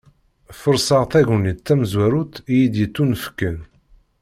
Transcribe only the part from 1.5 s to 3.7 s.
tamezwarut iyi-d-yettunefken.